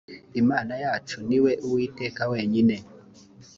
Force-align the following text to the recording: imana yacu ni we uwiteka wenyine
imana 0.41 0.73
yacu 0.83 1.17
ni 1.27 1.37
we 1.43 1.51
uwiteka 1.65 2.21
wenyine 2.31 2.75